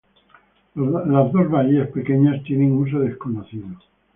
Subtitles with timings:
[0.73, 3.67] Las dos bahías pequeñas tienen uso desconocido.